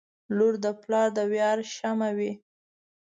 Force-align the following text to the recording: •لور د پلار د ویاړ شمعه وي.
•لور 0.37 0.53
د 0.63 0.65
پلار 0.81 1.07
د 1.17 1.19
ویاړ 1.31 1.57
شمعه 1.75 2.09
وي. 2.17 2.31